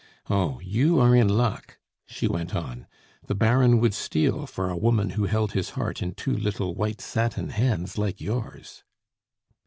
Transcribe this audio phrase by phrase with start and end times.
[0.31, 0.59] Oh!
[0.63, 2.87] you are in luck," she went on.
[3.27, 6.99] "The Baron would steal for a woman who held his heart in two little white
[7.01, 8.83] satin hands like yours!"